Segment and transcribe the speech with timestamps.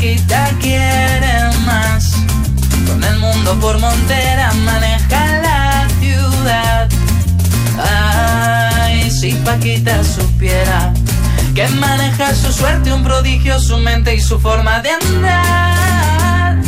[0.00, 2.14] Paquita quiere más.
[2.88, 6.88] Con el mundo por montera maneja la ciudad.
[7.78, 10.94] Ay, si Paquita supiera
[11.54, 16.62] que maneja su suerte, un prodigio, su mente y su forma de andar.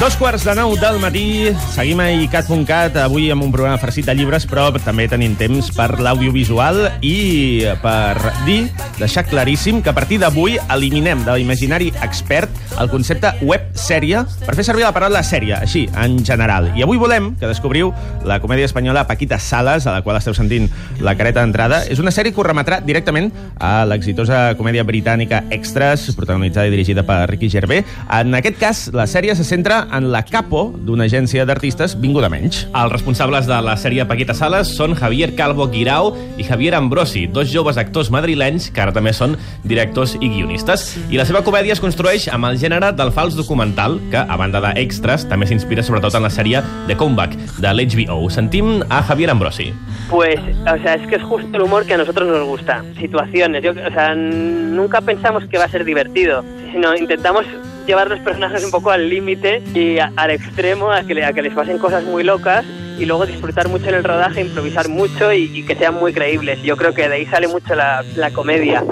[0.00, 4.14] Dos quarts de nou del matí, seguim a icat.cat, avui amb un programa farcit de
[4.16, 8.16] llibres, però també tenim temps per l'audiovisual i per
[8.46, 8.62] dir,
[8.96, 12.48] deixar claríssim, que a partir d'avui eliminem de l'imaginari expert
[12.80, 16.70] el concepte web-sèrie per fer servir la paraula sèrie, així, en general.
[16.80, 17.92] I avui volem que descobriu
[18.24, 20.70] la comèdia espanyola Paquita Salas, a la qual esteu sentint
[21.04, 21.82] la careta d'entrada.
[21.92, 23.28] És una sèrie que us remetrà directament
[23.60, 27.84] a l'exitosa comèdia britànica Extras, protagonitzada i dirigida per Ricky Gervais.
[28.08, 32.62] En aquest cas, la sèrie se centra en la capo d'una agència d'artistes vinguda menys.
[32.70, 37.50] Els responsables de la sèrie Paquita Salas són Javier Calvo Guirao i Javier Ambrosi, dos
[37.52, 40.86] joves actors madrilenys que ara també són directors i guionistes.
[41.10, 44.62] I la seva comèdia es construeix amb el gènere del fals documental, que, a banda
[44.64, 48.20] d'extras, també s'inspira sobretot en la sèrie The Comeback, de l'HBO.
[48.30, 49.70] Sentim a Javier Ambrosi.
[50.10, 52.84] Pues, o sea, es que es justo el humor que a nosotros nos gusta.
[52.98, 57.46] Situaciones, yo, o sea, nunca pensamos que va a ser divertido, sino intentamos
[57.90, 61.32] llevar los personajes un poco al límite y a- al extremo, a que, le- a
[61.32, 62.64] que les pasen cosas muy locas
[62.98, 66.62] y luego disfrutar mucho en el rodaje, improvisar mucho y, y que sean muy creíbles.
[66.62, 68.84] Yo creo que de ahí sale mucho la, la comedia.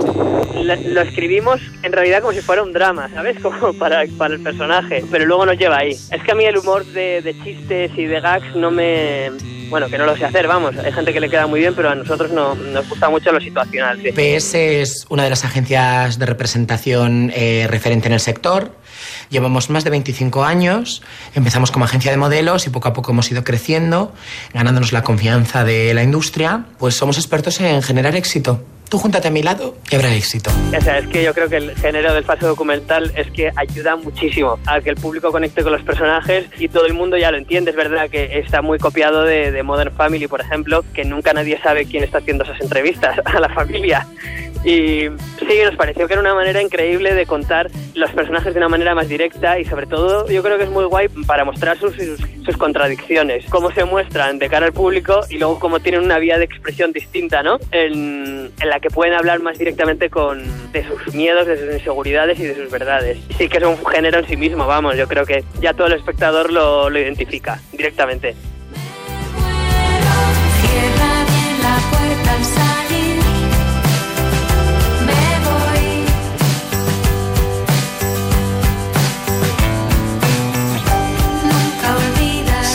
[0.55, 3.39] La- lo escribimos en realidad como si fuera un drama, ¿sabes?
[3.43, 5.93] Como para, para el personaje, pero luego nos lleva ahí.
[5.93, 9.31] Es que a mí el humor de, de chistes y de gags no me...
[9.69, 10.77] Bueno, que no lo sé hacer, vamos.
[10.77, 13.41] Hay gente que le queda muy bien, pero a nosotros no, nos gusta mucho lo
[13.41, 13.99] situacional.
[13.99, 18.73] PS es una de las agencias de representación eh, referente en el sector.
[19.31, 21.03] Llevamos más de 25 años.
[21.35, 24.13] Empezamos como agencia de modelos y poco a poco hemos ido creciendo,
[24.55, 26.65] ganándonos la confianza de la industria.
[26.79, 28.65] Pues somos expertos en generar éxito.
[28.89, 30.51] Tú júntate a mi lado y habrá éxito.
[30.77, 33.97] O sea, es que yo creo que el género del falso documental es que ayuda
[33.97, 37.37] muchísimo a que el público conecte con los personajes y todo el mundo ya lo
[37.37, 37.71] entiende.
[37.71, 41.61] Es verdad que está muy copiado de, de Modern Family, por ejemplo, que nunca nadie
[41.63, 44.07] sabe quién está haciendo esas entrevistas a la familia.
[44.65, 48.69] Y sí, nos pareció que era una manera increíble de contar los personajes de una
[48.69, 51.95] manera más directa y sobre todo yo creo que es muy guay para mostrar sus,
[51.95, 56.19] sus, sus contradicciones, cómo se muestran de cara al público y luego cómo tienen una
[56.19, 57.59] vía de expresión distinta, ¿no?
[57.71, 62.39] En, en la que pueden hablar más directamente con, de sus miedos, de sus inseguridades
[62.39, 63.19] y de sus verdades.
[63.37, 65.95] Sí que es un género en sí mismo, vamos, yo creo que ya todo el
[65.95, 68.35] espectador lo, lo identifica directamente.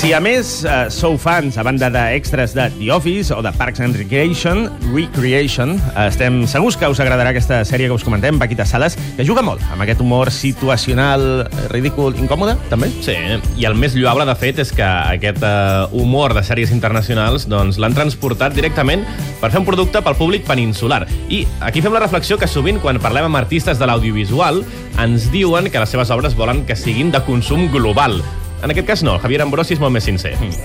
[0.03, 3.79] Si a més eh, sou fans, a banda d'extras de The Office o de Parks
[3.79, 8.65] and Recreation, Recreation, eh, estem segurs que us agradarà aquesta sèrie que us comentem, Paquita
[8.67, 12.91] Salas, que juga molt amb aquest humor situacional, eh, ridícul, incòmode, també.
[12.99, 13.15] Sí,
[13.55, 17.79] i el més lloable, de fet, és que aquest uh, humor de sèries internacionals doncs,
[17.79, 19.07] l'han transportat directament
[19.39, 21.05] per fer un producte pel públic peninsular.
[21.31, 24.65] I aquí fem la reflexió que sovint, quan parlem amb artistes de l'audiovisual,
[24.99, 28.19] ens diuen que les seves obres volen que siguin de consum global.
[28.63, 30.07] En aquest cas no, Javier Ambrosi és molt més.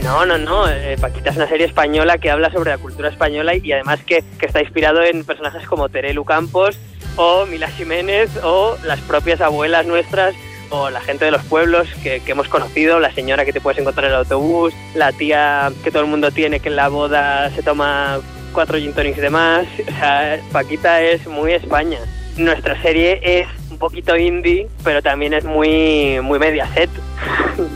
[0.04, 0.68] No, no, no.
[0.68, 4.22] eh, Paquita es una serie española que habla sobre la cultura española y, además que,
[4.38, 6.78] que está inspirado en personajes como Terelu Campos
[7.16, 10.36] o Mila Jiménez o las propias abuelas nuestras
[10.70, 13.80] o la gente de los pueblos que, que hemos conocido, la señora que te puedes
[13.80, 17.50] encontrar en el autobús, la tía que todo el mundo tiene que en la boda
[17.50, 18.20] se toma
[18.52, 19.66] cuatro gin tonics de más.
[19.88, 21.98] O sea, Paquita es muy España.
[22.38, 26.88] Nuestra serie es un poquito indie, pero también es muy, muy Mediaset.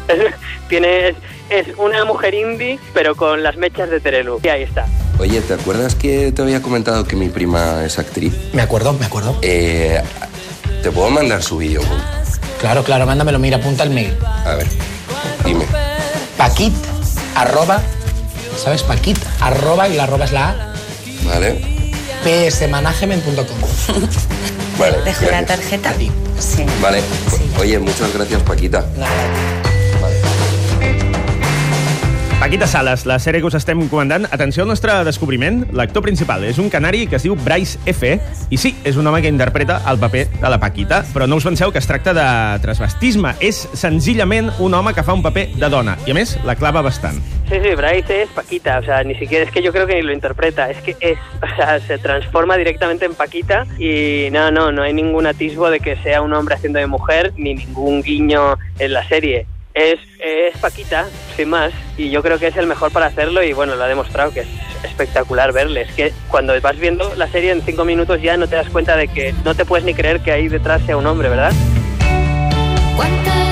[0.09, 0.35] Es-
[0.69, 1.17] Tiene, es,
[1.51, 4.41] es una mujer indie, pero con las mechas de Terelu.
[4.43, 4.87] Y ahí está.
[5.19, 8.33] Oye, ¿te acuerdas que te había comentado que mi prima es actriz?
[8.55, 9.37] Me acuerdo, me acuerdo.
[9.43, 10.01] Eh,
[10.83, 11.83] ¿Te puedo mandar su vídeo?
[12.61, 14.17] Claro, claro, mándamelo, mira, apunta el mail.
[14.47, 14.67] A ver,
[15.45, 15.67] dime.
[16.39, 16.73] Paquit,
[17.35, 17.83] arroba,
[18.57, 18.83] ¿sabes?
[18.83, 20.75] Paquit, arroba y la arroba es la A,
[21.27, 21.61] ¿Vale?
[22.25, 23.59] psmanagement.com.
[24.79, 25.03] Vale.
[25.03, 25.95] Dejo la tarjeta.
[26.39, 26.65] Sí.
[26.81, 27.01] Vale.
[27.01, 27.51] Sí.
[27.61, 28.85] Oye, muchas gracias, Paquita.
[32.43, 34.25] Paquita Salas, la sèrie que us estem comandant.
[34.35, 35.61] Atenció al nostre descobriment.
[35.79, 38.17] L'actor principal és un canari que es diu Bryce F.
[38.51, 41.47] I sí, és un home que interpreta el paper de la Paquita, però no us
[41.47, 42.25] penseu que es tracta de
[42.65, 43.37] transvestisme.
[43.39, 45.95] És senzillament un home que fa un paper de dona.
[46.03, 47.23] I a més, la clava bastant.
[47.47, 50.03] Sí, sí, Bryce es Paquita, o sea, ni siquiera es que yo creo que ni
[50.03, 54.73] lo interpreta, es que es, o sea, se transforma directamente en Paquita y no, no,
[54.73, 58.59] no hay ningún atisbo de que sea un hombre haciendo de mujer ni ningún guiño
[58.81, 59.47] en la serie.
[59.75, 59.99] Es,
[60.61, 63.83] Paquita, sin más, y yo creo que es el mejor para hacerlo y bueno, lo
[63.83, 64.49] ha demostrado que es
[64.85, 65.83] espectacular verle.
[65.83, 68.97] Es que cuando vas viendo la serie en cinco minutos ya no te das cuenta
[68.97, 71.53] de que no te puedes ni creer que ahí detrás sea un hombre, ¿verdad?
[72.97, 73.52] ¿Cuántas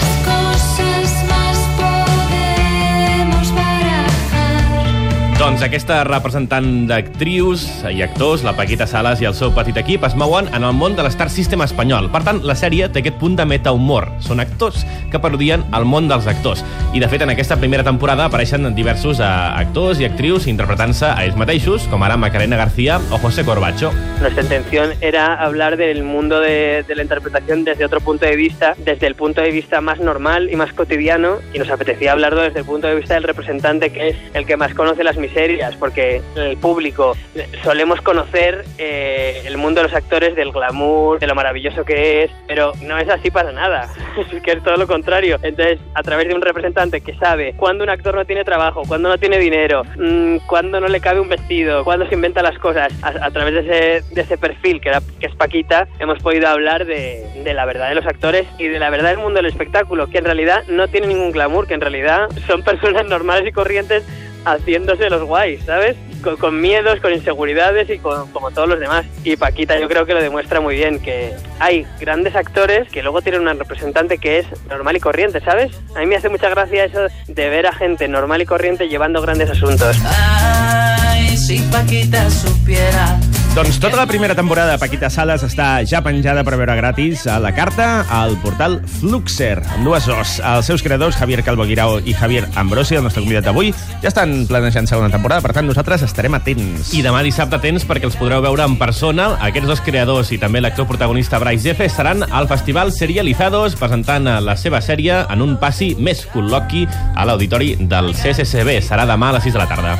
[5.50, 10.14] Doncs aquesta representant d'actrius i actors, la Paquita Salas i el seu petit equip, es
[10.14, 12.06] mouen en el món de l'Star System espanyol.
[12.12, 14.06] Per tant, la sèrie té aquest punt de metahumor.
[14.22, 16.62] Són actors que parodien el món dels actors.
[16.94, 21.24] I, de fet, en aquesta primera temporada apareixen diversos eh, actors i actrius interpretant-se a
[21.24, 23.90] ells mateixos, com ara Macarena García o José Corbacho.
[24.20, 28.76] Nuestra intención era hablar del mundo de, de la interpretación desde otro punto de vista,
[28.78, 32.60] desde el punto de vista más normal y más cotidiano, y nos apetecía hablarlo desde
[32.60, 35.39] el punto de vista del representante, que es el que más conoce las miserias,
[35.78, 37.16] porque el público
[37.62, 42.30] solemos conocer eh, el mundo de los actores del glamour, de lo maravilloso que es,
[42.46, 43.88] pero no es así para nada,
[44.32, 45.38] es que es todo lo contrario.
[45.42, 49.08] Entonces, a través de un representante que sabe cuándo un actor no tiene trabajo, cuándo
[49.08, 52.92] no tiene dinero, mm, cuándo no le cabe un vestido, cuándo se inventa las cosas,
[53.02, 53.60] a, a través de
[54.00, 57.64] ese, de ese perfil que, era, que es Paquita, hemos podido hablar de, de la
[57.64, 60.64] verdad de los actores y de la verdad del mundo del espectáculo, que en realidad
[60.68, 64.04] no tiene ningún glamour, que en realidad son personas normales y corrientes
[64.44, 65.96] haciéndose los guays, ¿sabes?
[66.38, 69.06] Con, miedos, con inseguridades y con, como todos los demás.
[69.24, 73.22] Y Paquita yo creo que lo demuestra muy bien, que hay grandes actores que luego
[73.22, 75.72] tienen una representante que es normal y corriente, ¿sabes?
[75.96, 79.22] A mí me hace mucha gracia eso de ver a gente normal y corriente llevando
[79.22, 79.96] grandes asuntos.
[80.04, 83.18] Ay, si Paquita supiera.
[83.50, 87.40] Doncs tota la primera temporada de Paquita Salas està ja penjada per veure gratis a
[87.42, 90.36] la carta al portal Fluxer, amb dues os.
[90.38, 93.72] Els seus creadors, Javier Calvo Guirao i Javier Ambrosi, el nostre convidat d'avui,
[94.04, 96.92] ja estan planejant segona temporada, per tant nosaltres estarem atents.
[96.94, 99.32] I demà dissabte tens perquè els podreu veure en persona.
[99.48, 104.54] Aquests dos creadors i també l'actor protagonista Bryce Jefe estaran al Festival Serializados presentant la
[104.54, 106.86] seva sèrie en un passi més col·loqui
[107.16, 108.78] a l'auditori del CCCB.
[108.78, 109.88] Serà demà a les 6 de la tarda.